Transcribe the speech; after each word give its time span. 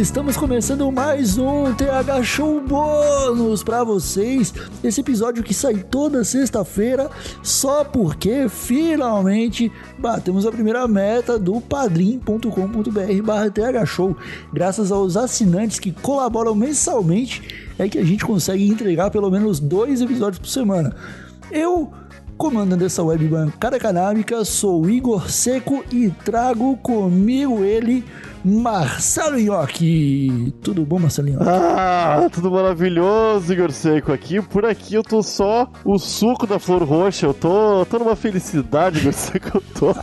estamos 0.00 0.34
começando 0.34 0.90
mais 0.90 1.36
um 1.36 1.74
TH 1.74 2.22
Show 2.22 2.58
bônus 2.62 3.62
para 3.62 3.84
vocês. 3.84 4.54
Esse 4.82 5.02
episódio 5.02 5.42
que 5.42 5.52
sai 5.52 5.74
toda 5.74 6.24
sexta-feira, 6.24 7.10
só 7.42 7.84
porque 7.84 8.48
finalmente 8.48 9.70
batemos 9.98 10.46
a 10.46 10.52
primeira 10.52 10.88
meta 10.88 11.38
do 11.38 11.60
padrim.com.br/barra 11.60 13.84
Show. 13.84 14.16
Graças 14.50 14.90
aos 14.90 15.18
assinantes 15.18 15.78
que 15.78 15.92
colaboram 15.92 16.54
mensalmente, 16.54 17.70
é 17.78 17.86
que 17.86 17.98
a 17.98 18.04
gente 18.04 18.24
consegue 18.24 18.66
entregar 18.66 19.10
pelo 19.10 19.30
menos 19.30 19.60
dois 19.60 20.00
episódios 20.00 20.38
por 20.38 20.48
semana. 20.48 20.96
Eu 21.52 21.92
comandando 22.40 22.86
essa 22.86 23.02
web 23.02 23.28
bancada 23.28 23.78
canábica, 23.78 24.46
sou 24.46 24.88
Igor 24.88 25.30
Seco 25.30 25.84
e 25.92 26.08
trago 26.24 26.74
comigo 26.78 27.62
ele, 27.62 28.02
Marcelo 28.44 29.38
Nhoque. 29.38 30.54
Tudo 30.62 30.84
bom, 30.84 30.98
Marcelinho? 30.98 31.38
Ah, 31.42 32.28
tudo 32.32 32.50
maravilhoso, 32.50 33.52
Igor 33.52 33.70
Seco. 33.70 34.12
Aqui, 34.12 34.40
por 34.40 34.64
aqui 34.64 34.94
eu 34.94 35.02
tô 35.02 35.22
só 35.22 35.70
o 35.84 35.98
suco 35.98 36.46
da 36.46 36.58
flor 36.58 36.82
roxa. 36.82 37.26
Eu 37.26 37.34
tô, 37.34 37.84
tô 37.86 37.98
numa 37.98 38.16
felicidade, 38.16 39.00
Igor 39.00 39.12
Seco. 39.12 39.58
Eu 39.58 39.62
tô 39.74 39.94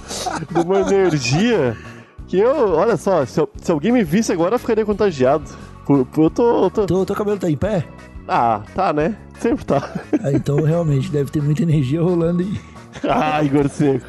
numa 0.53 0.79
energia 0.81 1.75
que 2.27 2.37
eu, 2.37 2.73
olha 2.73 2.97
só, 2.97 3.25
se, 3.25 3.39
eu, 3.39 3.49
se 3.61 3.71
alguém 3.71 3.91
me 3.91 4.03
visse 4.03 4.31
agora, 4.31 4.55
eu 4.55 4.59
ficaria 4.59 4.85
contagiado. 4.85 5.45
Eu 5.89 6.05
tô. 6.29 6.65
Eu 6.65 6.69
tô... 6.69 6.85
Teu, 6.85 7.05
teu 7.05 7.15
cabelo 7.15 7.37
tá 7.37 7.49
em 7.49 7.57
pé? 7.57 7.85
Ah, 8.27 8.61
tá, 8.75 8.91
né? 8.91 9.15
Sempre 9.39 9.65
tá. 9.65 9.89
Ah, 10.21 10.31
então 10.31 10.57
realmente 10.57 11.09
deve 11.09 11.31
ter 11.31 11.41
muita 11.41 11.63
energia 11.63 12.01
rolando 12.01 12.41
aí. 12.43 12.59
ah, 13.09 13.41
Igor 13.43 13.69
Seco. 13.69 14.05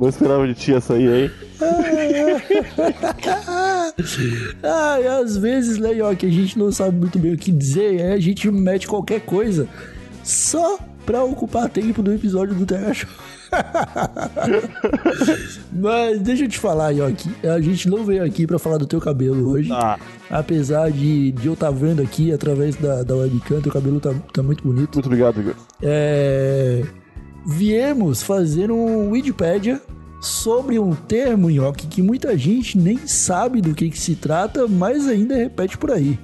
Não 0.00 0.08
esperava 0.08 0.48
de 0.48 0.54
ti 0.54 0.72
essa 0.72 0.94
aí, 0.94 1.06
hein? 1.06 1.30
e 5.02 5.06
às 5.06 5.36
vezes, 5.36 5.78
né, 5.78 5.90
que 6.18 6.24
a 6.24 6.30
gente 6.30 6.58
não 6.58 6.72
sabe 6.72 6.96
muito 6.96 7.18
bem 7.18 7.34
o 7.34 7.36
que 7.36 7.52
dizer, 7.52 8.00
é 8.00 8.14
a 8.14 8.18
gente 8.18 8.50
mete 8.50 8.88
qualquer 8.88 9.20
coisa 9.20 9.68
só 10.24 10.78
pra 11.04 11.22
ocupar 11.22 11.68
tempo 11.68 12.02
do 12.02 12.14
episódio 12.14 12.54
do 12.54 12.64
Terra 12.64 12.94
Show. 12.94 13.10
Mas 15.72 16.20
deixa 16.20 16.44
eu 16.44 16.48
te 16.48 16.58
falar, 16.58 16.92
Yoki. 16.92 17.28
A 17.44 17.60
gente 17.60 17.90
não 17.90 18.04
veio 18.04 18.24
aqui 18.24 18.46
para 18.46 18.58
falar 18.58 18.78
do 18.78 18.86
teu 18.86 19.00
cabelo 19.00 19.50
hoje. 19.50 19.70
Ah. 19.72 19.98
Apesar 20.30 20.90
de, 20.90 21.32
de 21.32 21.46
eu 21.46 21.54
estar 21.54 21.66
tá 21.66 21.72
vendo 21.72 22.00
aqui 22.00 22.32
através 22.32 22.76
da, 22.76 23.02
da 23.02 23.16
webcam, 23.16 23.60
teu 23.60 23.72
cabelo 23.72 24.00
tá, 24.00 24.14
tá 24.32 24.42
muito 24.42 24.62
bonito. 24.62 24.94
Muito 24.94 25.06
obrigado, 25.06 25.40
Igor. 25.40 25.54
É... 25.82 26.84
Viemos 27.46 28.22
fazer 28.22 28.70
um 28.70 29.10
Wikipedia 29.10 29.80
sobre 30.20 30.78
um 30.78 30.94
termo, 30.94 31.50
Yoki, 31.50 31.86
que 31.86 32.02
muita 32.02 32.36
gente 32.36 32.76
nem 32.78 32.98
sabe 33.06 33.60
do 33.60 33.74
que, 33.74 33.88
que 33.88 33.98
se 33.98 34.14
trata, 34.14 34.68
mas 34.68 35.08
ainda 35.08 35.34
repete 35.34 35.78
por 35.78 35.90
aí. 35.90 36.18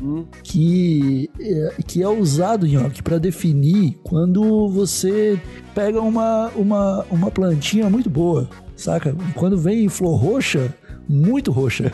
Hum. 0.00 0.26
Que, 0.44 1.28
é, 1.40 1.74
que 1.84 2.02
é 2.02 2.08
usado, 2.08 2.66
Nhoque, 2.66 3.02
para 3.02 3.18
definir 3.18 3.98
quando 4.04 4.68
você 4.68 5.40
pega 5.74 6.00
uma, 6.00 6.48
uma, 6.54 7.04
uma 7.10 7.30
plantinha 7.30 7.90
muito 7.90 8.08
boa, 8.08 8.48
saca? 8.76 9.16
Quando 9.34 9.56
vem 9.58 9.88
flor 9.88 10.16
roxa, 10.16 10.72
muito 11.08 11.50
roxa. 11.50 11.92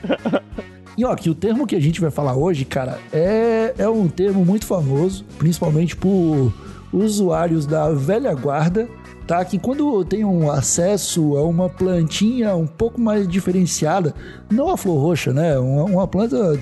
Nhoque, 0.96 1.28
o 1.28 1.34
termo 1.34 1.66
que 1.66 1.76
a 1.76 1.80
gente 1.80 2.00
vai 2.00 2.10
falar 2.10 2.36
hoje, 2.36 2.64
cara, 2.64 2.98
é, 3.12 3.74
é 3.76 3.88
um 3.88 4.08
termo 4.08 4.44
muito 4.44 4.64
famoso, 4.64 5.24
principalmente 5.38 5.94
por 5.94 6.52
usuários 6.92 7.66
da 7.66 7.90
velha 7.90 8.34
guarda, 8.34 8.88
tá? 9.26 9.44
Que 9.44 9.58
quando 9.58 10.04
tem 10.04 10.24
um 10.24 10.50
acesso 10.50 11.36
a 11.36 11.42
uma 11.42 11.68
plantinha 11.68 12.54
um 12.56 12.66
pouco 12.66 13.00
mais 13.00 13.28
diferenciada, 13.28 14.14
não 14.50 14.70
a 14.70 14.76
flor 14.76 15.00
roxa, 15.00 15.32
né? 15.32 15.58
Uma, 15.58 15.84
uma 15.84 16.08
planta 16.08 16.58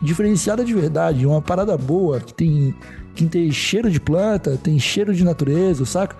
diferenciada 0.00 0.64
de 0.64 0.74
verdade, 0.74 1.26
uma 1.26 1.42
parada 1.42 1.76
boa, 1.76 2.20
que 2.20 2.32
tem, 2.32 2.74
que 3.14 3.26
tem 3.26 3.50
cheiro 3.50 3.90
de 3.90 4.00
planta, 4.00 4.58
tem 4.62 4.78
cheiro 4.78 5.14
de 5.14 5.24
natureza, 5.24 5.84
saca? 5.84 6.16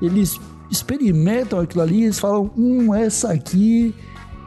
Eles 0.00 0.40
experimentam 0.70 1.60
aquilo 1.60 1.82
ali 1.82 2.04
eles 2.04 2.18
falam: 2.18 2.50
hum, 2.56 2.94
essa 2.94 3.32
aqui 3.32 3.94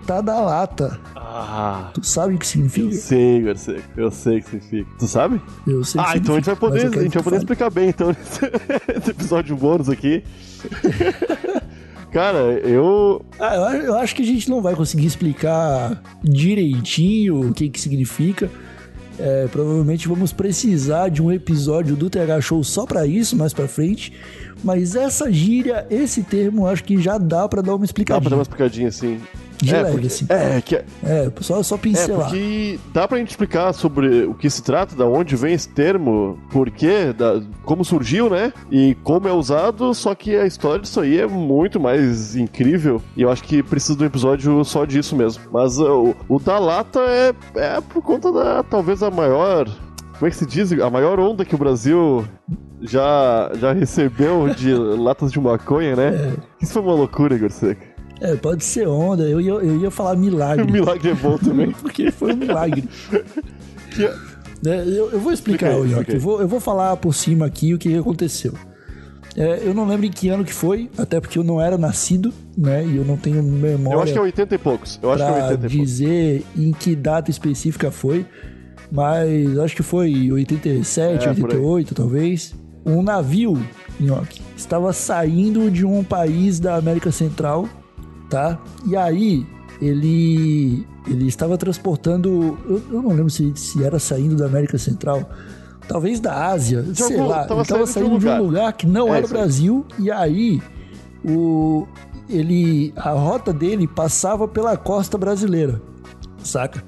tá 0.05 0.21
da 0.21 0.39
lata. 0.41 0.99
Ah, 1.55 1.91
tu 1.93 2.03
sabe 2.03 2.33
o 2.33 2.39
que 2.39 2.47
significa? 2.47 2.87
Eu 2.87 2.93
sei, 2.93 3.47
eu 3.47 3.55
sei, 3.55 3.81
eu 3.95 4.11
sei 4.11 4.39
o 4.39 4.41
que 4.41 4.49
significa. 4.49 4.89
Tu 4.97 5.07
sabe? 5.07 5.39
Eu 5.67 5.83
sei. 5.83 6.01
Ah, 6.03 6.17
então 6.17 6.33
a 6.33 6.37
gente 6.39 6.45
vai 6.47 6.55
poder, 6.55 6.87
a 6.87 7.03
gente 7.03 7.13
vai 7.13 7.23
poder 7.23 7.37
explicar 7.37 7.69
bem 7.69 7.89
então 7.89 8.07
nesse 8.95 9.11
episódio 9.11 9.55
bônus 9.55 9.87
aqui. 9.87 10.23
Cara, 12.11 12.39
eu. 12.39 13.23
Ah, 13.39 13.75
eu 13.75 13.95
acho 13.99 14.15
que 14.15 14.23
a 14.23 14.25
gente 14.25 14.49
não 14.49 14.63
vai 14.63 14.75
conseguir 14.75 15.05
explicar 15.05 16.01
direitinho 16.23 17.49
o 17.49 17.53
que 17.53 17.69
que 17.69 17.79
significa. 17.79 18.49
É, 19.19 19.47
provavelmente 19.51 20.07
vamos 20.07 20.33
precisar 20.33 21.09
de 21.09 21.21
um 21.21 21.31
episódio 21.31 21.95
do 21.95 22.09
TH 22.09 22.41
Show 22.41 22.63
só 22.63 22.87
para 22.87 23.05
isso 23.05 23.37
mais 23.37 23.53
para 23.53 23.67
frente. 23.67 24.11
Mas 24.63 24.95
essa 24.95 25.31
gíria, 25.31 25.85
esse 25.91 26.23
termo, 26.23 26.65
acho 26.65 26.83
que 26.83 26.99
já 26.99 27.19
dá 27.19 27.47
para 27.47 27.61
dar 27.61 27.75
uma 27.75 27.85
explicadinha. 27.85 28.19
Dá 28.19 28.21
pra 28.21 28.29
dar 28.31 28.37
uma 28.37 28.41
explicadinha, 28.41 28.91
sim 28.91 29.21
de 29.57 29.73
é, 29.73 29.77
leve, 29.77 29.91
porque, 29.91 30.07
assim. 30.07 30.25
É, 30.29 30.61
que 30.61 30.75
é, 30.75 30.85
é 31.03 31.31
só, 31.41 31.61
só 31.63 31.77
pincelar. 31.77 32.27
É, 32.27 32.29
porque 32.29 32.79
dá 32.93 33.07
pra 33.07 33.17
gente 33.17 33.29
explicar 33.29 33.73
sobre 33.73 34.23
o 34.23 34.33
que 34.33 34.49
se 34.49 34.61
trata, 34.61 34.95
da 34.95 35.05
onde 35.05 35.35
vem 35.35 35.53
esse 35.53 35.69
termo, 35.69 36.37
por 36.51 36.69
quê, 36.69 37.13
da, 37.13 37.41
como 37.63 37.83
surgiu, 37.83 38.29
né? 38.29 38.53
E 38.71 38.95
como 39.03 39.27
é 39.27 39.31
usado, 39.31 39.93
só 39.93 40.13
que 40.15 40.35
a 40.35 40.45
história 40.45 40.81
disso 40.81 40.99
aí 40.99 41.19
é 41.19 41.27
muito 41.27 41.79
mais 41.79 42.35
incrível. 42.35 43.01
E 43.15 43.21
eu 43.21 43.31
acho 43.31 43.43
que 43.43 43.63
precisa 43.63 43.97
de 43.97 44.03
um 44.03 44.07
episódio 44.07 44.63
só 44.63 44.85
disso 44.85 45.15
mesmo. 45.15 45.43
Mas 45.51 45.77
uh, 45.77 46.15
o, 46.29 46.35
o 46.35 46.39
da 46.39 46.59
lata 46.59 46.99
é, 46.99 47.33
é 47.55 47.81
por 47.81 48.01
conta 48.01 48.31
da, 48.31 48.63
talvez, 48.63 49.01
a 49.03 49.11
maior 49.11 49.67
como 50.23 50.27
é 50.27 50.29
que 50.29 50.37
se 50.37 50.45
diz? 50.45 50.71
A 50.79 50.89
maior 50.89 51.19
onda 51.19 51.43
que 51.43 51.53
o 51.53 51.57
Brasil 51.57 52.23
já, 52.81 53.51
já 53.55 53.73
recebeu 53.73 54.47
de 54.53 54.71
latas 54.73 55.33
de 55.33 55.39
maconha, 55.39 55.97
né? 55.97 56.07
É. 56.07 56.33
Isso 56.61 56.71
foi 56.71 56.81
uma 56.81 56.93
loucura, 56.93 57.37
Gorseca. 57.37 57.92
É, 58.21 58.35
pode 58.35 58.63
ser 58.63 58.87
onda. 58.87 59.23
Eu 59.23 59.41
ia, 59.41 59.51
eu 59.51 59.81
ia 59.81 59.91
falar 59.91 60.15
milagre. 60.15 60.65
milagre 60.71 61.11
é 61.11 61.15
bom 61.15 61.37
também. 61.37 61.71
Porque 61.81 62.11
foi 62.11 62.33
um 62.33 62.37
milagre. 62.37 62.87
que... 63.91 64.05
é, 64.05 64.83
eu, 64.85 65.11
eu, 65.11 65.19
vou 65.19 65.31
explicar, 65.31 65.71
Explica 65.77 66.13
eu, 66.13 66.19
vou, 66.19 66.41
eu 66.41 66.47
vou 66.47 66.59
falar 66.59 66.95
por 66.97 67.13
cima 67.13 67.45
aqui 67.45 67.73
o 67.73 67.77
que 67.77 67.95
aconteceu. 67.97 68.53
É, 69.35 69.61
eu 69.63 69.73
não 69.73 69.87
lembro 69.87 70.05
em 70.05 70.11
que 70.11 70.29
ano 70.29 70.45
que 70.45 70.53
foi, 70.53 70.89
até 70.95 71.19
porque 71.19 71.39
eu 71.39 71.43
não 71.43 71.59
era 71.59 71.75
nascido, 71.75 72.31
né? 72.55 72.85
E 72.85 72.97
eu 72.97 73.03
não 73.03 73.17
tenho 73.17 73.41
memória. 73.41 73.97
Eu 73.97 74.01
acho 74.01 74.13
que 74.13 74.19
é 74.19 74.21
80 74.21 74.55
e 74.55 74.57
poucos. 74.59 74.99
Eu 75.01 75.11
acho 75.11 75.25
que 75.25 75.31
é 75.31 75.43
80 75.45 75.65
e 75.65 75.69
dizer 75.69 76.45
em 76.55 76.71
que 76.71 76.95
data 76.95 77.31
específica 77.31 77.89
foi. 77.89 78.25
Mas 78.91 79.57
acho 79.57 79.75
que 79.75 79.81
foi 79.81 80.31
87, 80.31 81.25
é, 81.25 81.29
88, 81.29 81.95
talvez. 81.95 82.53
Um 82.85 83.01
navio, 83.01 83.59
Nhoque, 83.99 84.39
estava 84.55 84.93
saindo 84.93 85.71
de 85.71 85.83
um 85.83 86.03
país 86.03 86.59
da 86.59 86.75
América 86.75 87.11
Central 87.11 87.67
tá? 88.33 88.57
E 88.87 88.97
aí 88.97 89.45
ele 89.79 90.87
ele 91.07 91.27
estava 91.27 91.55
transportando, 91.55 92.57
eu, 92.67 92.81
eu 92.91 93.01
não 93.01 93.09
lembro 93.09 93.29
se, 93.29 93.51
se 93.55 93.83
era 93.83 93.99
saindo 93.99 94.35
da 94.35 94.45
América 94.45 94.77
Central, 94.77 95.29
talvez 95.87 96.19
da 96.19 96.47
Ásia, 96.47 96.81
de 96.81 96.95
sei 96.95 97.17
algum, 97.17 97.29
lá. 97.29 97.43
Tava 97.43 97.53
ele 97.53 97.61
estava 97.61 97.85
saindo, 97.85 98.09
de 98.09 98.15
um, 98.15 98.17
de 98.19 98.27
um 98.27 98.43
lugar 98.43 98.73
que 98.73 98.87
não 98.87 99.13
é, 99.13 99.17
era 99.17 99.25
o 99.25 99.29
Brasil 99.29 99.85
e 99.99 100.09
aí 100.09 100.61
o 101.23 101.85
ele 102.27 102.91
a 102.95 103.11
rota 103.11 103.53
dele 103.53 103.85
passava 103.85 104.47
pela 104.47 104.75
costa 104.77 105.15
brasileira, 105.15 105.79
saca? 106.43 106.83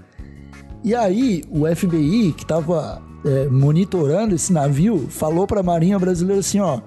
E 0.83 0.95
aí 0.95 1.43
o 1.51 1.67
FBI 1.67 2.33
que 2.35 2.43
estava 2.43 3.01
é, 3.23 3.47
monitorando 3.49 4.33
esse 4.33 4.51
navio 4.51 5.07
falou 5.09 5.45
para 5.45 5.59
a 5.59 5.63
Marinha 5.63 5.99
Brasileira 5.99 6.39
assim, 6.39 6.59
ó, 6.59 6.79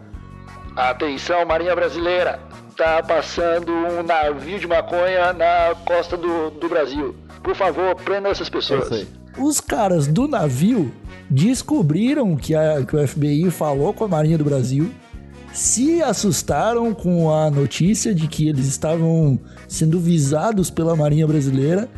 atenção 0.75 1.44
Marinha 1.44 1.75
Brasileira, 1.76 2.40
está 2.78 3.02
passando 3.02 3.72
um 3.72 4.04
navio 4.04 4.56
de 4.60 4.66
maconha 4.69 5.32
na 5.32 5.75
costa 5.84 6.16
do, 6.16 6.48
do 6.50 6.69
Brasil. 6.69 7.12
Por 7.42 7.56
favor, 7.56 7.96
prenda 7.96 8.28
essas 8.28 8.48
pessoas. 8.48 9.04
Os 9.36 9.60
caras 9.60 10.06
do 10.06 10.28
navio 10.28 10.94
descobriram 11.28 12.36
que, 12.36 12.54
a, 12.54 12.84
que 12.84 12.94
o 12.94 13.06
FBI 13.08 13.50
falou 13.50 13.92
com 13.92 14.04
a 14.04 14.08
Marinha 14.08 14.38
do 14.38 14.44
Brasil, 14.44 14.92
se 15.52 16.00
assustaram 16.00 16.94
com 16.94 17.34
a 17.34 17.50
notícia 17.50 18.14
de 18.14 18.28
que 18.28 18.48
eles 18.48 18.66
estavam 18.66 19.40
sendo 19.66 19.98
visados 19.98 20.70
pela 20.70 20.94
Marinha 20.94 21.26
Brasileira 21.26 21.88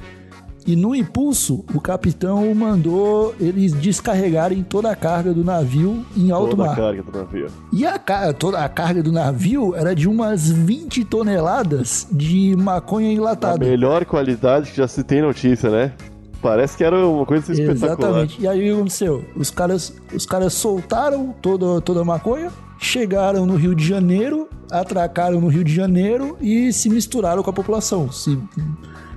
e 0.70 0.76
no 0.76 0.94
impulso, 0.94 1.64
o 1.74 1.80
capitão 1.80 2.54
mandou 2.54 3.34
eles 3.40 3.72
descarregarem 3.72 4.62
toda 4.62 4.88
a 4.88 4.94
carga 4.94 5.34
do 5.34 5.42
navio 5.42 6.06
em 6.16 6.30
alto 6.30 6.50
toda 6.50 6.64
mar. 6.64 6.76
Toda 6.76 6.80
a 6.80 6.94
carga 6.94 7.10
do 7.10 7.18
navio. 7.18 7.46
E 7.72 7.84
a, 7.84 8.32
toda 8.32 8.64
a 8.64 8.68
carga 8.68 9.02
do 9.02 9.10
navio 9.10 9.74
era 9.74 9.96
de 9.96 10.08
umas 10.08 10.48
20 10.48 11.04
toneladas 11.06 12.06
de 12.12 12.54
maconha 12.56 13.12
enlatada. 13.12 13.66
A 13.66 13.68
melhor 13.68 14.04
qualidade 14.04 14.70
que 14.70 14.76
já 14.76 14.86
se 14.86 15.02
tem 15.02 15.20
notícia, 15.20 15.70
né? 15.70 15.92
Parece 16.40 16.76
que 16.76 16.84
era 16.84 17.04
uma 17.04 17.26
coisa 17.26 17.50
espetacular. 17.50 17.98
Exatamente. 17.98 18.40
E 18.40 18.46
aí 18.46 18.60
o 18.60 18.62
que 18.62 18.80
aconteceu? 18.80 19.24
Os 19.34 19.50
caras, 19.50 19.92
os 20.14 20.24
caras 20.24 20.54
soltaram 20.54 21.34
toda, 21.42 21.80
toda 21.80 22.02
a 22.02 22.04
maconha, 22.04 22.52
chegaram 22.78 23.44
no 23.44 23.56
Rio 23.56 23.74
de 23.74 23.84
Janeiro, 23.84 24.48
atracaram 24.70 25.40
no 25.40 25.48
Rio 25.48 25.64
de 25.64 25.74
Janeiro 25.74 26.36
e 26.40 26.72
se 26.72 26.88
misturaram 26.88 27.42
com 27.42 27.50
a 27.50 27.52
população. 27.52 28.12
Se 28.12 28.38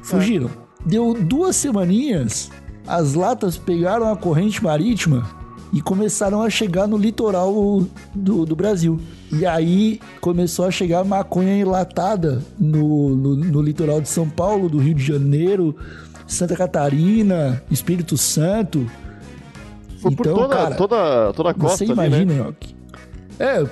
fugiram. 0.01 0.62
Deu 0.85 1.13
duas 1.13 1.55
semaninhas, 1.55 2.51
as 2.87 3.13
latas 3.13 3.57
pegaram 3.57 4.11
a 4.11 4.17
corrente 4.17 4.63
marítima 4.63 5.29
e 5.71 5.81
começaram 5.81 6.41
a 6.41 6.49
chegar 6.49 6.87
no 6.87 6.97
litoral 6.97 7.83
do, 8.13 8.45
do 8.45 8.55
Brasil. 8.55 8.99
E 9.31 9.45
aí 9.45 9.99
começou 10.21 10.65
a 10.65 10.71
chegar 10.71 11.03
maconha 11.03 11.57
enlatada 11.57 12.43
no, 12.59 13.09
no, 13.15 13.35
no 13.35 13.61
litoral 13.61 13.99
de 13.99 14.07
São 14.07 14.29
Paulo, 14.29 14.69
do 14.69 14.77
Rio 14.77 14.93
de 14.93 15.03
Janeiro, 15.03 15.75
Santa 16.27 16.55
Catarina, 16.55 17.63
Espírito 17.71 18.17
Santo. 18.17 18.85
Foi 19.99 20.11
então, 20.11 20.15
por 20.15 20.41
toda, 20.41 20.55
cara, 20.55 20.75
toda, 20.75 21.33
toda 21.33 21.49
a 21.49 21.53
costa 21.55 21.77
Você 21.77 21.91
imagina, 21.91 22.33
ali, 22.33 22.41
né? 22.41 22.53
É, 23.39 23.63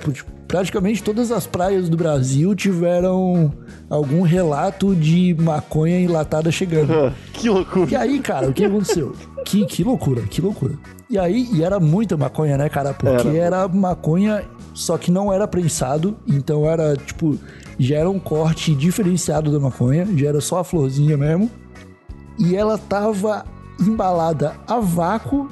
praticamente 0.48 1.04
todas 1.04 1.30
as 1.30 1.46
praias 1.46 1.88
do 1.88 1.96
Brasil 1.96 2.54
tiveram 2.56 3.52
algum 3.88 4.22
relato 4.22 4.94
de 4.94 5.34
maconha 5.38 6.00
enlatada 6.00 6.50
chegando. 6.50 7.12
que 7.32 7.48
loucura. 7.48 7.90
E 7.90 7.96
aí, 7.96 8.20
cara, 8.20 8.48
o 8.48 8.52
que 8.52 8.64
aconteceu? 8.64 9.14
que, 9.44 9.66
que 9.66 9.84
loucura, 9.84 10.22
que 10.22 10.40
loucura. 10.40 10.74
E 11.10 11.18
aí, 11.18 11.48
e 11.52 11.62
era 11.62 11.78
muita 11.78 12.16
maconha, 12.16 12.56
né, 12.56 12.68
cara? 12.68 12.94
Porque 12.94 13.28
era, 13.28 13.58
era 13.58 13.68
maconha, 13.68 14.44
só 14.72 14.96
que 14.96 15.10
não 15.10 15.32
era 15.32 15.46
prensado, 15.46 16.16
então 16.26 16.68
era, 16.68 16.96
tipo, 16.96 17.38
já 17.78 17.96
era 17.98 18.08
um 18.08 18.18
corte 18.18 18.74
diferenciado 18.74 19.52
da 19.52 19.60
maconha, 19.60 20.06
já 20.16 20.28
era 20.28 20.40
só 20.40 20.60
a 20.60 20.64
florzinha 20.64 21.16
mesmo. 21.16 21.50
E 22.38 22.56
ela 22.56 22.78
tava 22.78 23.44
embalada 23.78 24.54
a 24.66 24.80
vácuo 24.80 25.48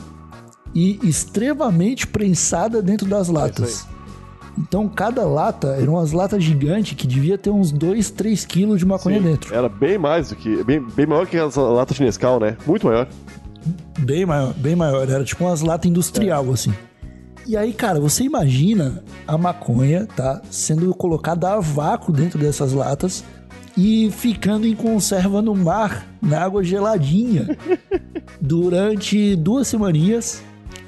e 0.75 0.99
extremamente 1.03 2.07
prensada 2.07 2.81
dentro 2.81 3.07
das 3.07 3.29
latas. 3.29 3.87
Então, 4.61 4.87
cada 4.89 5.25
lata 5.25 5.69
eram 5.69 5.95
umas 5.95 6.13
latas 6.13 6.45
gigantes 6.45 6.93
que 6.93 7.07
devia 7.07 7.39
ter 7.39 7.49
uns 7.49 7.73
2, 7.73 8.11
3 8.11 8.45
quilos 8.45 8.79
de 8.79 8.85
maconha 8.85 9.19
Sim, 9.19 9.25
dentro. 9.25 9.55
Era 9.55 9.69
bem 9.69 9.97
mais 9.97 10.29
do 10.29 10.37
que. 10.37 10.63
Bem, 10.63 10.81
bem 10.95 11.07
maior 11.07 11.27
que 11.27 11.39
as 11.39 11.57
latas 11.57 11.97
de 11.97 12.03
Nescau, 12.05 12.39
né? 12.39 12.57
Muito 12.67 12.87
maior. 12.87 13.09
Bem 13.99 14.27
maior, 14.27 14.53
bem 14.55 14.77
maior. 14.77 15.09
Era 15.09 15.25
tipo 15.25 15.45
umas 15.45 15.63
latas 15.63 15.91
industrial, 15.91 16.47
é. 16.47 16.53
assim. 16.53 16.75
E 17.47 17.57
aí, 17.57 17.73
cara, 17.73 17.99
você 17.99 18.23
imagina 18.23 19.03
a 19.27 19.39
maconha, 19.39 20.07
tá? 20.15 20.43
Sendo 20.51 20.95
colocada 20.95 21.55
a 21.55 21.61
vácuo 21.61 22.13
dentro 22.13 22.39
dessas 22.39 22.75
latas 22.75 23.25
e 23.77 24.11
ficando 24.11 24.67
em 24.67 24.75
conserva 24.75 25.41
no 25.41 25.55
mar, 25.55 26.07
na 26.21 26.43
água 26.43 26.63
geladinha, 26.63 27.57
durante 28.39 29.35
duas 29.37 29.69
semaninhas 29.69 30.43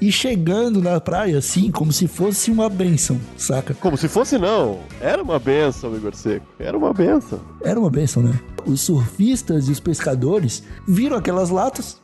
e 0.07 0.11
chegando 0.11 0.81
na 0.81 0.99
praia, 0.99 1.37
assim, 1.37 1.71
como 1.71 1.93
se 1.93 2.07
fosse 2.09 2.51
uma 2.51 2.67
benção, 2.67 3.17
saca? 3.37 3.73
Como 3.73 3.95
se 3.95 4.09
fosse, 4.09 4.37
não. 4.37 4.79
Era 4.99 5.23
uma 5.23 5.39
benção, 5.39 5.95
Igor 5.95 6.13
Seco. 6.13 6.45
Era 6.59 6.77
uma 6.77 6.93
benção. 6.93 7.39
Era 7.63 7.79
uma 7.79 7.89
benção, 7.89 8.21
né? 8.21 8.37
Os 8.65 8.81
surfistas 8.81 9.69
e 9.69 9.71
os 9.71 9.79
pescadores 9.79 10.61
viram 10.85 11.15
aquelas 11.15 11.49
latas, 11.49 12.01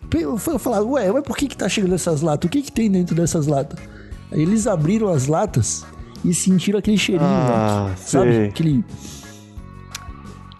falaram, 0.60 0.92
ué, 0.92 1.12
mas 1.12 1.24
por 1.24 1.36
que 1.36 1.46
que 1.46 1.58
tá 1.58 1.68
chegando 1.68 1.94
essas 1.94 2.22
latas? 2.22 2.48
O 2.48 2.50
que 2.50 2.62
que 2.62 2.72
tem 2.72 2.90
dentro 2.90 3.14
dessas 3.14 3.48
latas? 3.48 3.78
Aí 4.32 4.44
eles 4.44 4.66
abriram 4.66 5.10
as 5.10 5.28
latas 5.28 5.86
e 6.24 6.34
sentiram 6.34 6.80
aquele 6.80 6.98
cheirinho, 6.98 7.28
ah, 7.28 7.88
né? 7.90 7.96
sabe? 7.98 8.46
Aquele... 8.46 8.86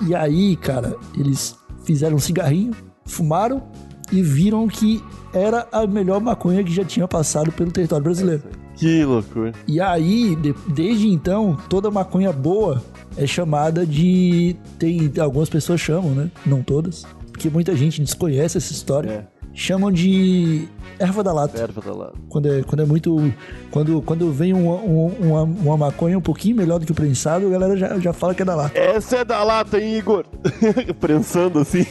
E 0.06 0.14
aí, 0.14 0.58
cara, 0.58 0.98
eles 1.18 1.58
fizeram 1.86 2.18
um 2.18 2.20
cigarrinho, 2.20 2.74
fumaram 3.06 3.64
e 4.12 4.22
viram 4.22 4.68
que 4.68 5.04
era 5.34 5.68
a 5.72 5.86
melhor 5.86 6.20
maconha 6.20 6.64
que 6.64 6.74
já 6.74 6.84
tinha 6.84 7.08
passado 7.08 7.52
pelo 7.52 7.72
território 7.72 8.04
brasileiro. 8.04 8.44
Que 8.76 9.04
loucura. 9.04 9.52
E 9.68 9.82
aí, 9.82 10.36
de, 10.36 10.56
desde 10.68 11.08
então, 11.10 11.58
toda 11.68 11.92
maconha 11.92 12.32
boa 12.32 12.82
é 13.18 13.28
chamada 13.28 13.86
de. 13.86 14.56
Tem 14.78 15.12
algumas 15.20 15.50
pessoas 15.50 15.82
chamam, 15.82 16.12
né? 16.12 16.32
Não 16.46 16.64
todas. 16.64 17.06
Porque 17.32 17.50
muita 17.50 17.76
gente 17.76 18.02
desconhece 18.02 18.58
essa 18.58 18.72
história. 18.72 19.28
É. 19.36 19.39
Chamam 19.54 19.92
de 19.92 20.68
erva 20.98 21.24
da 21.24 21.34
lata. 21.34 21.60
Erva 21.60 21.82
da 21.82 21.94
lata. 21.94 22.14
Quando 22.30 22.48
é, 22.48 22.64
quando 22.64 22.82
é 22.82 22.86
muito. 22.86 23.34
Quando, 23.72 24.02
quando 24.02 24.32
vem 24.32 24.54
um, 24.54 24.70
um, 24.70 25.08
uma, 25.20 25.44
uma 25.44 25.78
maconha 25.78 26.18
um 26.18 26.22
pouquinho 26.22 26.56
melhor 26.56 26.80
do 26.80 26.86
que 26.86 26.92
o 26.92 26.96
prensado, 26.96 27.48
a 27.48 27.50
galera 27.50 27.76
já, 27.78 28.00
já 28.00 28.14
fala 28.14 28.36
que 28.36 28.42
é 28.42 28.46
da 28.46 28.56
lata. 28.56 28.78
Essa 28.78 29.18
é 29.18 29.26
da 29.26 29.44
lata, 29.44 29.80
hein, 29.80 29.98
Igor? 29.98 30.26
Prensando 31.00 31.60
assim. 31.60 31.86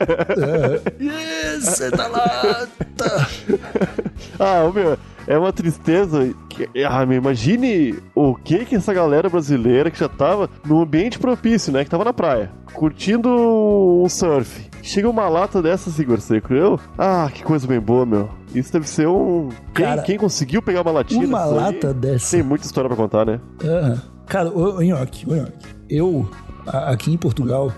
É. 0.00 1.56
Essa 1.56 1.84
é 1.84 1.90
da 1.90 2.08
lata. 2.08 3.28
ah, 4.38 4.70
meu, 4.72 4.98
é 5.26 5.38
uma 5.38 5.52
tristeza. 5.52 6.34
Que, 6.48 6.68
ah, 6.84 7.04
me 7.06 7.16
imagine 7.16 7.96
o 8.14 8.34
que 8.34 8.64
que 8.64 8.76
essa 8.76 8.92
galera 8.92 9.28
brasileira 9.28 9.90
que 9.90 9.98
já 9.98 10.08
tava 10.08 10.48
num 10.64 10.80
ambiente 10.80 11.18
propício, 11.18 11.72
né? 11.72 11.84
Que 11.84 11.90
tava 11.90 12.04
na 12.04 12.12
praia, 12.12 12.50
curtindo 12.72 13.28
um 13.28 14.08
surf. 14.08 14.69
Chega 14.82 15.08
uma 15.08 15.28
lata 15.28 15.62
dessa, 15.62 15.90
Igor 16.00 16.20
Seco, 16.20 16.54
eu? 16.54 16.80
Ah, 16.96 17.30
que 17.32 17.42
coisa 17.42 17.66
bem 17.66 17.80
boa, 17.80 18.06
meu. 18.06 18.30
Isso 18.54 18.72
deve 18.72 18.88
ser 18.88 19.06
um. 19.06 19.48
Cara, 19.74 20.02
quem, 20.02 20.06
quem 20.06 20.18
conseguiu 20.18 20.62
pegar 20.62 20.82
uma 20.82 20.90
latinha 20.90 21.26
Uma 21.26 21.44
lata 21.44 21.88
aí, 21.88 21.94
dessa. 21.94 22.36
Tem 22.36 22.44
muita 22.44 22.64
história 22.64 22.88
pra 22.88 22.96
contar, 22.96 23.26
né? 23.26 23.40
Uhum. 23.62 23.98
Cara, 24.26 24.50
o 24.50 24.80
Nhoque, 24.80 25.28
o 25.28 25.34
Nhoque. 25.34 25.68
Eu, 25.88 26.28
aqui 26.66 27.12
em 27.12 27.16
Portugal, 27.16 27.72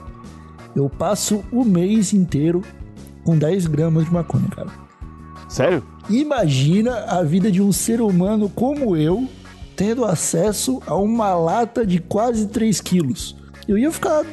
eu 0.74 0.88
passo 0.88 1.44
o 1.50 1.64
mês 1.64 2.12
inteiro 2.12 2.62
com 3.24 3.36
10 3.36 3.66
gramas 3.66 4.04
de 4.04 4.12
maconha, 4.12 4.48
cara. 4.48 4.70
Sério? 5.48 5.82
Imagina 6.08 7.04
a 7.08 7.22
vida 7.22 7.50
de 7.50 7.60
um 7.60 7.72
ser 7.72 8.00
humano 8.00 8.48
como 8.48 8.96
eu 8.96 9.28
tendo 9.76 10.04
acesso 10.04 10.80
a 10.86 10.94
uma 10.94 11.34
lata 11.34 11.86
de 11.86 11.98
quase 11.98 12.48
3 12.48 12.80
quilos. 12.80 13.36
Eu 13.66 13.78
ia 13.78 13.90
ficar 13.90 14.24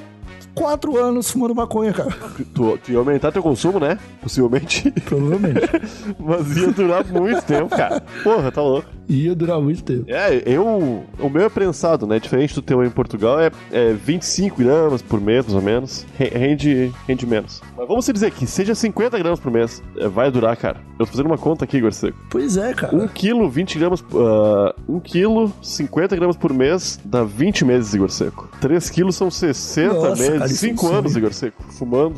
quatro 0.59 0.97
anos 0.97 1.31
fumando 1.31 1.55
maconha, 1.55 1.93
cara. 1.93 2.09
Tu, 2.53 2.77
tu, 2.77 2.91
ia 2.91 2.97
aumentar 2.97 3.31
teu 3.31 3.41
consumo, 3.41 3.79
né? 3.79 3.97
Possivelmente. 4.21 4.91
Provavelmente. 5.05 5.61
Mas 6.19 6.57
ia 6.57 6.71
durar 6.71 7.05
muito 7.05 7.41
tempo, 7.43 7.69
cara. 7.69 8.01
Porra, 8.21 8.51
tá 8.51 8.61
louco. 8.61 8.89
Ia 9.07 9.33
durar 9.33 9.59
muito 9.59 9.83
tempo. 9.83 10.05
É, 10.07 10.43
eu. 10.45 11.03
O 11.17 11.29
meu 11.29 11.43
é 11.43 11.49
prensado, 11.49 12.05
né? 12.05 12.19
Diferente 12.19 12.53
do 12.53 12.61
teu 12.61 12.83
em 12.83 12.89
Portugal, 12.91 13.39
é, 13.39 13.49
é 13.71 13.93
25 13.93 14.57
gramas 14.57 15.01
por 15.01 15.19
mês, 15.19 15.45
mais 15.45 15.55
ou 15.55 15.61
menos. 15.61 16.05
Rende, 16.15 16.91
rende 17.07 17.25
menos. 17.25 17.61
Mas 17.75 17.87
vamos 17.87 18.05
dizer 18.05 18.29
que 18.31 18.45
seja 18.45 18.75
50 18.75 19.17
gramas 19.17 19.39
por 19.39 19.51
mês. 19.51 19.81
É, 19.97 20.07
vai 20.07 20.29
durar, 20.29 20.55
cara. 20.57 20.81
Eu 20.99 21.05
tô 21.05 21.13
fazendo 21.13 21.27
uma 21.27 21.37
conta 21.37 21.63
aqui, 21.63 21.77
Igor 21.77 21.93
Seco. 21.93 22.17
Pois 22.29 22.57
é, 22.57 22.73
cara. 22.73 22.95
1 22.95 23.07
quilo, 23.07 23.49
20 23.49 23.79
gramas. 23.79 24.01
Uh, 24.01 24.73
1 24.87 24.99
quilo, 24.99 25.51
50 25.63 26.15
gramas 26.15 26.35
por 26.35 26.53
mês, 26.53 26.99
dá 27.03 27.23
20 27.23 27.65
meses, 27.65 27.93
Igor 27.93 28.11
Seco. 28.11 28.49
3 28.61 28.89
quilos 28.89 29.15
são 29.15 29.31
60 29.31 29.93
Nossa, 29.93 30.21
meses. 30.21 30.48
5 30.55 30.87
anos, 30.87 31.15
Igor 31.15 31.33
Seco, 31.33 31.63
fumando. 31.69 32.15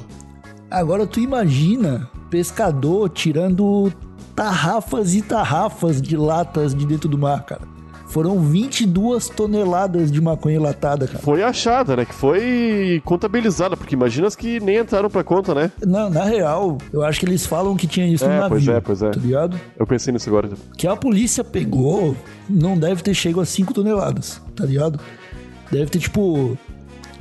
Agora 0.70 1.06
tu 1.06 1.20
imagina 1.20 2.10
pescador 2.30 3.10
tirando 3.10 3.92
tarrafas 4.36 5.14
e 5.14 5.22
tarrafas 5.22 6.02
de 6.02 6.16
latas 6.16 6.74
de 6.74 6.86
dentro 6.86 7.10
do 7.10 7.18
mar, 7.18 7.44
cara. 7.44 7.70
Foram 8.08 8.42
22 8.42 9.30
toneladas 9.30 10.12
de 10.12 10.20
maconha 10.20 10.60
latada, 10.60 11.08
cara. 11.08 11.20
Foi 11.20 11.42
achada, 11.42 11.96
né? 11.96 12.04
Que 12.04 12.14
foi 12.14 13.02
contabilizada, 13.06 13.78
porque 13.78 13.96
imagina 13.96 14.28
as 14.28 14.36
que 14.36 14.60
nem 14.60 14.80
entraram 14.80 15.10
pra 15.10 15.24
conta, 15.24 15.56
né? 15.56 15.72
Não, 15.86 16.10
na 16.10 16.26
real, 16.26 16.78
eu 16.92 17.04
acho 17.04 17.22
que 17.22 17.26
eles 17.26 17.46
falam 17.46 17.74
que 17.78 17.88
tinha 17.88 18.06
isso 18.06 18.26
é, 18.26 18.28
no 18.28 18.34
navio. 18.34 18.50
Pois 18.50 18.68
é, 18.68 18.82
pois 18.82 19.02
é. 19.02 19.12
Tá 19.12 19.20
ligado? 19.20 19.60
Eu 19.80 19.88
pensei 19.88 20.12
nisso 20.12 20.30
agora. 20.30 20.50
Que 20.78 20.88
a 20.88 20.96
polícia 20.98 21.42
pegou, 21.42 22.14
não 22.50 22.78
deve 22.78 23.02
ter 23.02 23.14
chegado 23.14 23.42
a 23.42 23.46
5 23.46 23.74
toneladas, 23.74 24.42
tá 24.58 24.66
ligado? 24.66 25.00
Deve 25.72 25.90
ter, 25.90 26.00
tipo, 26.00 26.58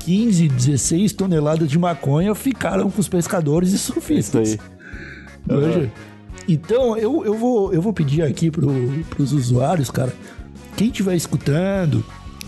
15, 0.00 0.48
16 0.48 1.12
toneladas 1.12 1.68
de 1.68 1.78
maconha 1.78 2.34
ficaram 2.34 2.90
com 2.90 3.00
os 3.00 3.08
pescadores 3.08 3.72
e 3.72 3.78
surfistas. 3.78 4.58
Uhum. 5.48 5.88
Então, 6.48 6.96
eu, 6.96 7.24
eu, 7.24 7.34
vou, 7.34 7.72
eu 7.72 7.80
vou 7.80 7.92
pedir 7.92 8.22
aqui 8.22 8.50
pro, 8.50 8.70
pros 9.08 9.32
usuários, 9.32 9.90
cara, 9.90 10.12
quem 10.76 10.88
estiver 10.88 11.14
escutando, 11.14 12.04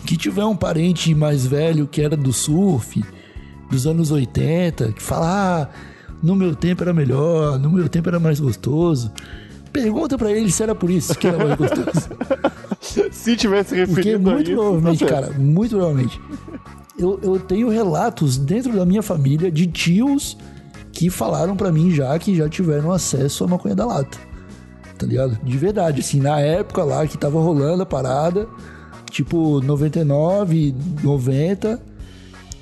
que 0.07 0.17
tiver 0.17 0.45
um 0.45 0.57
parente 0.57 1.15
mais 1.15 1.47
velho 1.47 1.87
que 1.87 2.01
era 2.01 2.17
do 2.17 2.33
surf, 2.33 3.03
dos 3.71 3.87
anos 3.87 4.11
80, 4.11 4.93
que 4.93 5.03
fala, 5.03 5.63
ah, 5.63 5.69
no 6.23 6.35
meu 6.35 6.55
tempo 6.55 6.83
era 6.83 6.93
melhor, 6.93 7.59
no 7.59 7.71
meu 7.71 7.89
tempo 7.89 8.09
era 8.09 8.19
mais 8.19 8.41
gostoso. 8.41 9.13
Pergunta 9.73 10.19
para 10.19 10.31
ele 10.31 10.51
se 10.51 10.63
era 10.63 10.75
por 10.75 10.91
isso 10.91 11.15
que 11.15 11.27
era 11.27 11.39
mais 11.39 11.57
gostoso. 11.57 12.09
se 13.11 13.37
tivesse 13.37 13.75
referido 13.75 13.95
Porque 13.95 14.19
muito 14.19 14.51
isso, 14.51 14.61
provavelmente, 14.61 15.05
cara, 15.05 15.31
muito 15.33 15.71
provavelmente. 15.77 16.21
Eu, 17.03 17.19
eu 17.23 17.41
tenho 17.41 17.69
relatos 17.69 18.39
dentro 18.39 18.73
da 18.73 18.87
minha 18.87 19.03
família 19.03 19.51
de 19.51 19.67
tios 19.67 20.37
que 20.93 21.11
falaram 21.11 21.57
para 21.57 21.73
mim 21.73 21.91
já 21.91 22.19
que 22.19 22.35
já 22.35 22.49
tiveram 22.49 22.93
acesso 22.93 23.45
à 23.45 23.49
maconha 23.49 23.75
da 23.75 23.87
lata 23.87 24.33
tá 25.03 25.07
ligado? 25.07 25.39
De 25.43 25.59
verdade, 25.59 26.01
assim, 26.01 26.21
na 26.21 26.39
época 26.41 26.85
lá 26.85 27.07
que 27.07 27.19
tava 27.19 27.41
rolando 27.41 27.83
a 27.83 27.87
parada, 27.87 28.47
tipo 29.11 29.61
99, 29.61 30.75
90, 31.03 31.81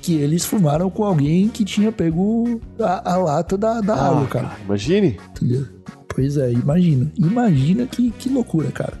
que 0.01 0.15
eles 0.15 0.43
fumaram 0.43 0.89
com 0.89 1.03
alguém 1.03 1.47
que 1.47 1.63
tinha 1.63 1.91
pego 1.91 2.59
a, 2.79 3.13
a 3.13 3.17
lata 3.17 3.57
da, 3.57 3.79
da 3.79 3.93
ah, 3.93 4.07
água, 4.09 4.27
cara. 4.27 4.51
Imagine. 4.65 5.19
Entendeu? 5.29 5.67
Pois 6.07 6.35
é, 6.37 6.51
imagina. 6.51 7.11
Imagina 7.15 7.85
que, 7.85 8.09
que 8.11 8.27
loucura, 8.27 8.71
cara. 8.71 8.99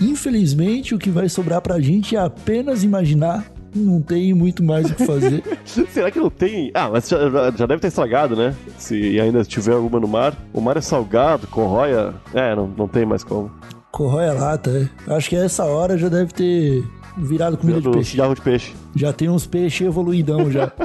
Infelizmente, 0.00 0.94
o 0.94 0.98
que 0.98 1.08
vai 1.08 1.28
sobrar 1.28 1.62
pra 1.62 1.80
gente 1.80 2.14
é 2.14 2.20
apenas 2.20 2.84
imaginar 2.84 3.50
não 3.74 4.00
tem 4.00 4.32
muito 4.32 4.62
mais 4.62 4.90
o 4.90 4.94
que 4.94 5.04
fazer. 5.04 5.42
Será 5.90 6.10
que 6.10 6.18
não 6.18 6.30
tem? 6.30 6.70
Ah, 6.74 6.90
mas 6.90 7.08
já, 7.08 7.18
já 7.50 7.66
deve 7.66 7.80
ter 7.80 7.88
estragado, 7.88 8.36
né? 8.36 8.54
Se 8.78 9.18
ainda 9.20 9.44
tiver 9.44 9.74
alguma 9.74 10.00
no 10.00 10.08
mar. 10.08 10.34
O 10.52 10.60
mar 10.60 10.76
é 10.76 10.80
salgado, 10.80 11.46
corróia. 11.46 12.14
É, 12.32 12.54
não, 12.54 12.68
não 12.68 12.88
tem 12.88 13.04
mais 13.04 13.24
como. 13.24 13.50
Corrói 13.90 14.28
a 14.28 14.32
lata, 14.32 14.70
é. 14.70 15.14
Acho 15.14 15.28
que 15.28 15.36
essa 15.36 15.64
hora 15.64 15.96
já 15.96 16.08
deve 16.08 16.32
ter 16.32 16.84
virado 17.16 17.56
comida 17.56 17.80
de 17.80 17.90
peixe. 17.90 18.16
De 18.16 18.40
peixe. 18.40 18.74
Já 18.94 19.12
tem 19.12 19.28
uns 19.28 19.46
peixes 19.46 19.86
evoluidão 19.86 20.50
já. 20.50 20.72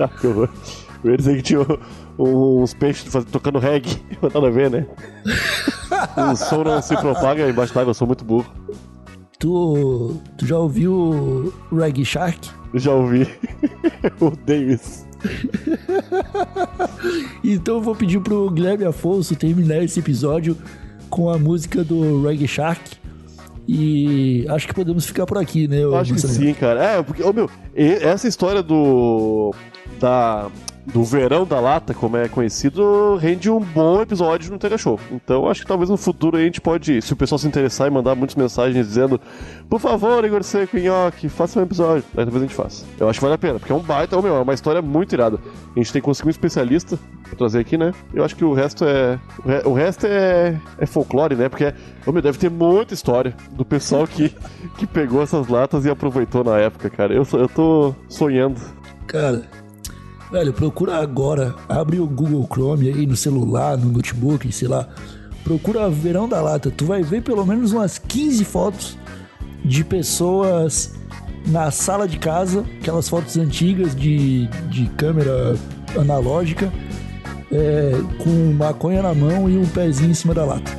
ah, 0.00 0.08
que 0.20 0.26
horror. 0.26 0.48
Eu 1.04 1.10
ia 1.10 1.16
dizer 1.16 1.36
que 1.36 1.42
tinha 1.42 1.60
uns 2.18 2.74
peixes 2.74 3.12
tocando 3.30 3.58
reggae. 3.58 4.02
Nada 4.22 4.46
a 4.46 4.50
ver, 4.50 4.70
né? 4.70 4.86
o 6.16 6.36
som 6.36 6.64
não 6.64 6.82
se 6.82 6.96
propaga 6.96 7.48
embaixo 7.48 7.74
d'água, 7.74 7.90
eu 7.90 7.94
sou 7.94 8.06
muito 8.06 8.24
burro. 8.24 8.46
Tu, 9.38 10.16
tu 10.38 10.46
já 10.46 10.58
ouviu 10.58 11.52
Reggae 11.70 12.04
Shark? 12.04 12.50
Já 12.74 12.92
ouvi. 12.92 13.28
eu 14.20 14.28
odeio 14.28 14.72
isso. 14.72 15.06
então 17.44 17.76
eu 17.76 17.82
vou 17.82 17.94
pedir 17.94 18.20
pro 18.20 18.50
Guilherme 18.50 18.84
Afonso 18.84 19.36
terminar 19.36 19.82
esse 19.82 20.00
episódio 20.00 20.56
com 21.10 21.28
a 21.28 21.38
música 21.38 21.84
do 21.84 22.22
Reggae 22.22 22.48
Shark. 22.48 22.96
E 23.68 24.46
acho 24.48 24.68
que 24.68 24.74
podemos 24.74 25.04
ficar 25.04 25.26
por 25.26 25.38
aqui, 25.38 25.66
né? 25.66 25.82
Eu 25.82 25.96
acho 25.96 26.14
que 26.14 26.20
sim, 26.20 26.54
cara. 26.54 26.82
É, 26.82 27.02
porque, 27.02 27.22
ô 27.22 27.32
meu, 27.32 27.50
essa 27.74 28.28
história 28.28 28.62
do. 28.62 29.52
Da, 29.98 30.48
do 30.86 31.02
verão 31.02 31.44
da 31.44 31.58
lata, 31.58 31.92
como 31.92 32.16
é 32.16 32.28
conhecido, 32.28 33.16
rende 33.16 33.50
um 33.50 33.60
bom 33.60 34.00
episódio 34.00 34.50
no 34.50 34.58
Tega 34.58 34.78
Show. 34.78 34.98
Então 35.10 35.48
acho 35.48 35.62
que 35.62 35.66
talvez 35.66 35.90
no 35.90 35.96
futuro 35.96 36.36
a 36.36 36.40
gente 36.40 36.60
pode, 36.60 37.02
se 37.02 37.12
o 37.12 37.16
pessoal 37.16 37.38
se 37.38 37.46
interessar 37.46 37.88
e 37.88 37.90
mandar 37.90 38.14
muitas 38.14 38.36
mensagens 38.36 38.86
dizendo, 38.86 39.20
por 39.68 39.80
favor, 39.80 40.24
Igor 40.24 40.42
Seco 40.42 40.78
Nhoque, 40.78 41.28
faça 41.28 41.58
um 41.58 41.62
episódio. 41.62 42.04
Aí 42.16 42.24
talvez 42.24 42.36
a 42.36 42.46
gente 42.46 42.54
faça. 42.54 42.84
Eu 42.98 43.08
acho 43.08 43.18
que 43.18 43.24
vale 43.24 43.34
a 43.34 43.38
pena, 43.38 43.58
porque 43.58 43.72
é 43.72 43.74
um 43.74 43.80
baita, 43.80 44.20
meu, 44.22 44.36
é 44.36 44.40
uma 44.40 44.54
história 44.54 44.80
muito 44.80 45.12
irada. 45.12 45.38
A 45.74 45.78
gente 45.78 45.92
tem 45.92 46.00
que 46.00 46.06
conseguir 46.06 46.28
um 46.28 46.30
especialista 46.30 46.98
pra 47.24 47.36
trazer 47.36 47.60
aqui, 47.60 47.76
né? 47.76 47.92
Eu 48.14 48.24
acho 48.24 48.36
que 48.36 48.44
o 48.44 48.54
resto 48.54 48.84
é. 48.84 49.18
O 49.64 49.72
resto 49.72 50.06
é, 50.06 50.58
é 50.78 50.86
folclore, 50.86 51.34
né? 51.34 51.48
Porque, 51.48 51.74
oh, 52.06 52.12
meu, 52.12 52.22
deve 52.22 52.38
ter 52.38 52.50
muita 52.50 52.94
história 52.94 53.34
do 53.50 53.64
pessoal 53.64 54.06
que, 54.06 54.34
que 54.78 54.86
pegou 54.86 55.22
essas 55.22 55.48
latas 55.48 55.84
e 55.84 55.90
aproveitou 55.90 56.44
na 56.44 56.58
época, 56.58 56.88
cara. 56.88 57.12
Eu, 57.12 57.26
eu 57.32 57.48
tô 57.48 57.94
sonhando. 58.08 58.60
Cara, 59.06 59.42
Velho, 60.30 60.52
procura 60.52 60.96
agora, 60.96 61.54
abre 61.68 62.00
o 62.00 62.06
Google 62.06 62.46
Chrome 62.50 62.88
aí 62.88 63.06
no 63.06 63.16
celular, 63.16 63.78
no 63.78 63.92
notebook, 63.92 64.50
sei 64.50 64.68
lá. 64.68 64.88
Procura 65.44 65.88
Verão 65.88 66.28
da 66.28 66.40
Lata. 66.40 66.70
Tu 66.70 66.84
vai 66.84 67.02
ver 67.02 67.22
pelo 67.22 67.46
menos 67.46 67.72
umas 67.72 67.98
15 67.98 68.44
fotos 68.44 68.98
de 69.64 69.84
pessoas 69.84 70.94
na 71.46 71.70
sala 71.70 72.08
de 72.08 72.18
casa, 72.18 72.64
aquelas 72.80 73.08
fotos 73.08 73.36
antigas 73.36 73.94
de, 73.94 74.48
de 74.68 74.86
câmera 74.96 75.56
analógica, 75.96 76.72
é, 77.52 77.92
com 78.18 78.52
maconha 78.52 79.02
na 79.02 79.14
mão 79.14 79.48
e 79.48 79.56
um 79.56 79.66
pezinho 79.66 80.10
em 80.10 80.14
cima 80.14 80.34
da 80.34 80.44
lata. 80.44 80.72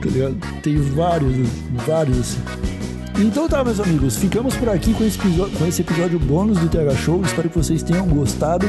tá 0.00 0.08
ligado? 0.08 0.36
Tem 0.62 0.80
vários, 0.80 1.48
vários 1.84 2.20
assim. 2.20 2.77
Então 3.18 3.48
tá, 3.48 3.64
meus 3.64 3.80
amigos, 3.80 4.16
ficamos 4.16 4.54
por 4.54 4.68
aqui 4.68 4.94
com 4.94 5.04
esse 5.04 5.18
episódio, 5.18 5.58
com 5.58 5.66
esse 5.66 5.82
episódio 5.82 6.18
bônus 6.20 6.56
do 6.58 6.68
TH 6.68 6.94
Show. 6.94 7.20
Espero 7.22 7.50
que 7.50 7.58
vocês 7.58 7.82
tenham 7.82 8.06
gostado. 8.06 8.66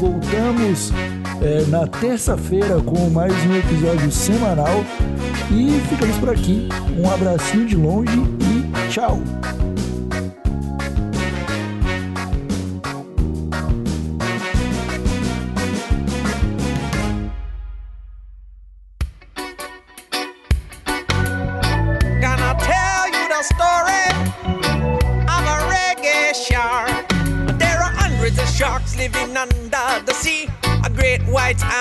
Voltamos 0.00 0.90
é, 1.40 1.64
na 1.68 1.86
terça-feira 1.86 2.80
com 2.80 3.08
mais 3.10 3.32
um 3.46 3.56
episódio 3.56 4.10
semanal. 4.10 4.84
E 5.52 5.80
ficamos 5.88 6.16
por 6.18 6.30
aqui. 6.30 6.68
Um 6.98 7.08
abracinho 7.08 7.66
de 7.66 7.76
longe 7.76 8.18
e 8.40 8.90
tchau! 8.90 9.37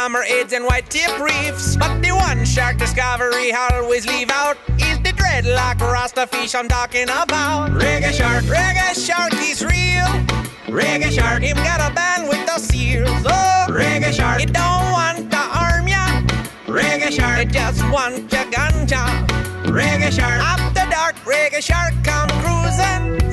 Hammerheads 0.08 0.54
and 0.54 0.66
white 0.66 0.90
tip 0.90 1.20
reefs. 1.20 1.76
But 1.76 2.02
the 2.02 2.12
one 2.12 2.46
shark 2.46 2.78
discovery 2.78 3.52
always 3.54 4.06
leave 4.06 4.30
out 4.32 4.58
is 4.80 4.98
the 5.00 5.12
dreadlock 5.12 5.80
rasta 5.82 6.28
fish 6.28 6.56
I'm 6.56 6.68
talking 6.68 7.04
about. 7.04 7.72
Reggae 7.72 8.14
shark, 8.14 8.44
reggae 8.46 8.94
shark 8.96 9.34
is 9.34 9.64
real. 9.64 10.08
Reggae 10.68 11.12
shark, 11.12 11.42
him 11.44 11.58
got 11.58 11.80
a 11.80 11.94
band 11.94 12.28
with 12.30 12.46
the 12.46 12.60
seals. 12.60 13.10
Oh, 13.26 13.66
reggae 13.70 14.14
shark, 14.14 14.42
it 14.42 14.54
don't 14.54 14.92
want 14.92 15.32
to 15.32 15.38
harm 15.38 15.88
ya. 15.88 16.06
Reggae 16.66 17.12
shark, 17.12 17.40
it 17.40 17.50
just 17.50 17.82
want 17.92 18.32
your 18.32 18.46
ganja. 18.46 19.04
Reggae 19.66 20.12
shark, 20.12 20.42
after 20.42 20.90
dark, 20.90 21.16
reggae 21.26 21.62
shark 21.62 21.94
come 22.04 22.30
cruising. 22.42 23.27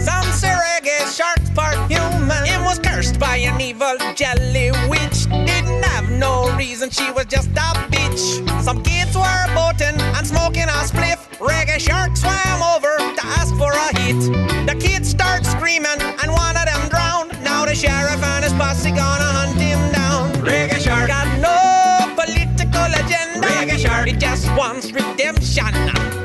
Evil 3.75 3.97
jelly 4.15 4.71
witch. 4.89 5.27
Didn't 5.47 5.83
have 5.85 6.09
no 6.11 6.55
reason, 6.57 6.91
she 6.91 7.11
was 7.11 7.27
just 7.27 7.51
a 7.51 7.71
bitch. 7.91 8.23
Some 8.63 8.83
kids 8.83 9.17
were 9.17 9.47
boating 9.55 9.99
and 10.17 10.27
smoking 10.27 10.69
a 10.69 10.79
spliff. 10.91 11.19
Reggae 11.39 11.81
shark 11.81 12.17
swam 12.17 12.63
over 12.63 12.97
to 12.99 13.23
ask 13.39 13.55
for 13.57 13.73
a 13.73 13.89
hit. 13.99 14.21
The 14.67 14.77
kids 14.79 15.09
start 15.09 15.45
screaming 15.45 16.01
and 16.01 16.31
one 16.33 16.57
of 16.57 16.67
them 16.67 16.89
drowned. 16.89 17.33
Now 17.43 17.65
the 17.65 17.75
sheriff 17.75 18.23
and 18.23 18.45
his 18.45 18.53
posse 18.53 18.91
gonna 18.91 19.31
hunt 19.39 19.61
him 19.61 19.81
down. 19.93 20.33
Reggae 20.45 20.79
shark 20.79 21.09
got 21.09 21.29
no 21.41 22.15
political 22.15 22.89
agenda. 23.01 23.47
Reggae 23.47 23.79
shark, 23.79 24.07
he 24.07 24.15
just 24.15 24.47
wants 24.57 24.93
redemption. 24.93 25.75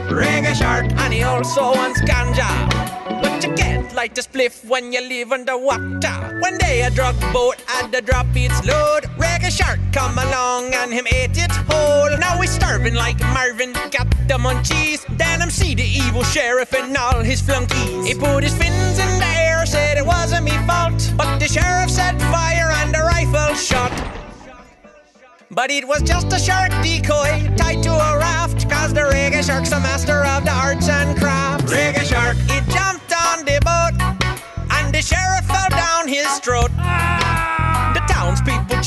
Reggae 0.10 0.53
shark, 0.56 0.86
and 1.01 1.13
he 1.13 1.24
also 1.24 1.72
wants 1.72 2.01
ganja. 2.01 3.28
Light 4.00 4.18
a 4.18 4.22
spliff 4.22 4.63
when 4.63 4.94
you 4.94 5.01
live 5.01 5.34
underwater. 5.34 6.39
When 6.41 6.58
they 6.58 6.84
a 6.84 6.89
drug 6.89 7.20
boat 7.34 7.58
at 7.68 7.91
the 7.91 8.01
drop 8.01 8.27
its 8.34 8.65
load, 8.65 9.03
reggae 9.20 9.51
shark 9.51 9.82
come 9.91 10.18
along 10.18 10.74
and 10.74 10.94
him 10.94 11.06
ate 11.08 11.38
it 11.38 11.51
whole. 11.68 12.18
Now 12.18 12.39
he's 12.39 12.50
starving 12.50 12.94
like 12.94 13.20
Marvin, 13.36 13.74
got 13.91 14.10
the 14.29 14.38
munchies. 14.39 15.03
Then 15.18 15.41
him 15.41 15.50
see 15.50 15.75
the 15.75 15.84
evil 15.84 16.24
sheriff 16.24 16.74
and 16.74 16.96
all 16.96 17.22
his 17.22 17.41
flunkies. 17.41 18.08
He 18.08 18.13
put 18.15 18.41
his 18.41 18.53
fins 18.53 19.00
in 19.00 19.20
the 19.20 19.32
air, 19.36 19.65
said 19.65 19.98
it 19.98 20.06
wasn't 20.06 20.46
me 20.46 20.56
fault. 20.65 21.01
But 21.18 21.38
the 21.38 21.50
sheriff 21.50 21.91
set 21.91 22.18
fire 22.32 22.72
and 22.79 22.94
the 22.94 23.03
rifle 23.03 23.53
shot. 23.53 23.91
But 25.51 25.72
it 25.72 25.86
was 25.86 26.03
just 26.03 26.32
a 26.32 26.39
shark 26.39 26.72
decoy 26.84 27.53
tied 27.58 27.84
to 27.84 27.91
a 27.91 28.18
raft. 28.18 28.70
Cause 28.70 28.94
the 28.94 29.01
reggae 29.01 29.44
shark's 29.46 29.74
a 29.74 29.79
master 29.82 30.24
of 30.24 30.46
the 30.46 30.51
arts 30.51 30.88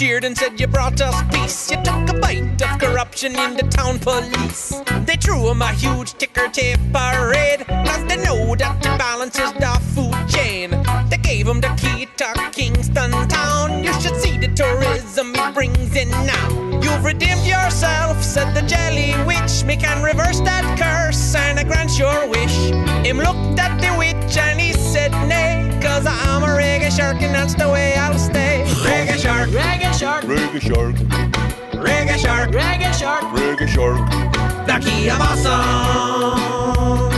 cheered 0.03 0.25
and 0.25 0.37
said, 0.37 0.59
You 0.59 0.67
brought 0.67 1.01
us 1.01 1.17
peace. 1.31 1.71
You 1.71 1.77
took 1.85 2.09
a 2.11 2.19
bite 2.19 2.61
of 2.61 2.81
corruption 2.81 3.39
in 3.39 3.57
the 3.57 3.63
town 3.79 4.01
police. 4.01 4.75
They 5.07 5.17
threw 5.17 5.51
him 5.51 5.63
a 5.63 5.73
huge 5.73 6.15
ticker 6.15 6.49
tape 6.49 6.81
parade, 6.93 7.65
cause 7.87 8.05
they 8.09 8.17
know 8.17 8.57
that 8.57 8.83
the 8.83 8.91
balance 8.99 9.39
is 9.39 9.53
the 9.65 9.73
food 9.95 10.19
chain. 10.35 10.71
They 11.09 11.19
gave 11.19 11.47
him 11.47 11.61
the 11.61 11.73
key 11.81 12.09
to 12.17 12.29
Kingston 12.51 13.13
town. 13.29 13.85
You 13.85 13.93
should 14.01 14.17
see 14.17 14.37
the 14.39 14.49
tourism 14.49 15.35
it 15.37 15.55
brings 15.55 15.95
in 15.95 16.11
now. 16.11 16.49
You've 16.83 17.05
redeemed 17.05 17.47
yourself, 17.47 18.21
said 18.25 18.55
the 18.55 18.63
jelly 18.63 19.15
witch. 19.25 19.63
Me 19.65 19.77
can 19.77 20.03
reverse 20.03 20.41
that 20.41 20.65
curse 20.83 21.35
and 21.37 21.61
I 21.61 21.65
grant 21.65 21.97
your 21.97 22.29
wish. 22.29 22.57
Him 23.07 23.19
looked 23.19 23.61
at 23.67 23.75
the 23.81 23.93
witch 23.97 24.37
and 24.37 24.59
he 24.61 24.73
said 24.73 25.13
nay, 25.29 25.71
cause 25.81 26.07
I'm 26.07 26.43
a 26.43 26.53
reggae 26.61 26.91
shark 26.91 27.23
and 27.23 27.33
that's 27.33 27.55
the 27.55 27.69
way 27.69 27.95
I'll 27.95 28.19
stay. 28.19 28.42
Shark, 29.43 29.55
reggae 29.55 29.99
shark, 29.99 30.25
reggae 30.25 30.61
shark, 30.61 30.95
reggae 31.75 32.17
shark, 32.17 32.51
reggae 32.51 32.95
shark, 32.95 33.25
reggae 33.35 33.67
shark. 33.67 33.99
The 34.69 34.79
key 34.79 35.09
of 35.11 35.21
awesome. 35.21 37.12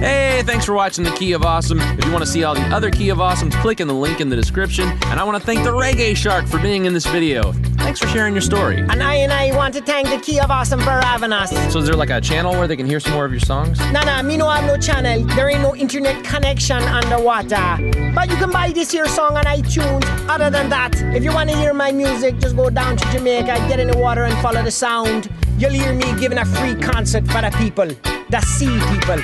Hey, 0.00 0.42
thanks 0.46 0.64
for 0.64 0.72
watching 0.72 1.04
The 1.04 1.10
Key 1.10 1.32
of 1.32 1.42
Awesome. 1.42 1.78
If 1.78 2.06
you 2.06 2.10
want 2.10 2.24
to 2.24 2.30
see 2.30 2.42
all 2.42 2.54
the 2.54 2.66
other 2.74 2.90
Key 2.90 3.10
of 3.10 3.18
Awesomes, 3.18 3.52
click 3.60 3.80
in 3.80 3.86
the 3.86 3.92
link 3.92 4.18
in 4.22 4.30
the 4.30 4.36
description. 4.36 4.88
And 4.88 5.20
I 5.20 5.24
want 5.24 5.38
to 5.38 5.44
thank 5.44 5.62
the 5.62 5.72
Reggae 5.72 6.16
Shark 6.16 6.46
for 6.46 6.58
being 6.58 6.86
in 6.86 6.94
this 6.94 7.04
video. 7.04 7.52
Thanks 7.76 8.00
for 8.00 8.06
sharing 8.06 8.32
your 8.32 8.40
story. 8.40 8.78
And 8.78 9.02
I 9.02 9.16
and 9.16 9.30
I 9.30 9.54
want 9.54 9.74
to 9.74 9.82
thank 9.82 10.08
the 10.08 10.16
Key 10.16 10.40
of 10.40 10.50
Awesome 10.50 10.80
for 10.80 10.88
having 10.88 11.34
us. 11.34 11.50
So 11.70 11.80
is 11.80 11.84
there 11.84 11.96
like 11.96 12.08
a 12.08 12.18
channel 12.18 12.52
where 12.52 12.66
they 12.66 12.76
can 12.76 12.86
hear 12.86 12.98
some 12.98 13.12
more 13.12 13.26
of 13.26 13.30
your 13.30 13.40
songs? 13.40 13.78
Nah, 13.92 14.04
nah, 14.04 14.22
me 14.22 14.38
no 14.38 14.48
have 14.48 14.64
no 14.64 14.78
channel. 14.78 15.22
There 15.36 15.50
ain't 15.50 15.60
no 15.60 15.76
internet 15.76 16.24
connection 16.24 16.82
underwater. 16.82 17.76
But 18.14 18.30
you 18.30 18.36
can 18.36 18.50
buy 18.50 18.70
this 18.72 18.90
here 18.90 19.06
song 19.06 19.36
on 19.36 19.44
iTunes. 19.44 20.02
Other 20.30 20.48
than 20.48 20.70
that, 20.70 20.94
if 21.14 21.22
you 21.22 21.34
want 21.34 21.50
to 21.50 21.56
hear 21.58 21.74
my 21.74 21.92
music, 21.92 22.38
just 22.38 22.56
go 22.56 22.70
down 22.70 22.96
to 22.96 23.12
Jamaica, 23.12 23.66
get 23.68 23.78
in 23.78 23.88
the 23.88 23.98
water 23.98 24.24
and 24.24 24.34
follow 24.40 24.62
the 24.62 24.70
sound. 24.70 25.28
You'll 25.58 25.72
hear 25.72 25.92
me 25.92 26.18
giving 26.18 26.38
a 26.38 26.46
free 26.46 26.74
concert 26.74 27.26
for 27.26 27.42
the 27.42 27.54
people, 27.58 27.88
the 28.30 28.40
sea 28.40 28.80
people. 28.94 29.22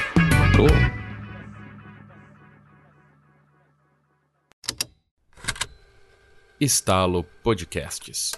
comprou. 0.56 0.68
Estalo 6.58 7.22
Podcasts 7.42 8.32